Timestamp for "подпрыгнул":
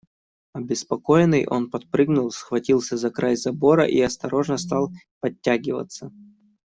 1.69-2.31